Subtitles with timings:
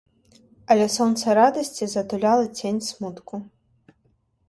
[0.75, 3.35] Але сонца радасці затуляла цень смутку.